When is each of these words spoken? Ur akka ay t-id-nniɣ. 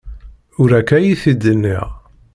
Ur 0.61 0.69
akka 0.79 0.93
ay 0.97 1.15
t-id-nniɣ. 1.21 1.87